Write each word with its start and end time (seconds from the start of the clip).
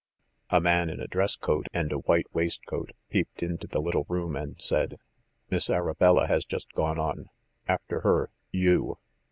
A 0.49 0.59
man 0.59 0.89
in 0.89 0.99
a 0.99 1.05
dress 1.05 1.35
coat 1.35 1.67
and 1.75 1.91
a 1.91 1.97
white 1.99 2.25
waistcoat 2.33 2.93
peeped 3.11 3.43
into 3.43 3.67
the 3.67 3.79
little 3.83 4.07
room 4.09 4.35
and 4.35 4.59
said: 4.59 4.97
"Miss 5.51 5.69
Arabella 5.69 6.25
has 6.25 6.43
just 6.43 6.73
gone 6.73 6.97
on. 6.97 7.29
After 7.67 7.99
her 7.99 8.31
you." 8.51 8.97